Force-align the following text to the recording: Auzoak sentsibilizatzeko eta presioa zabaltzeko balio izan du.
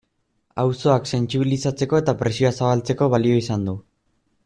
Auzoak 0.63 1.09
sentsibilizatzeko 1.09 2.01
eta 2.05 2.17
presioa 2.25 2.53
zabaltzeko 2.61 3.11
balio 3.17 3.41
izan 3.45 3.71
du. 3.73 3.79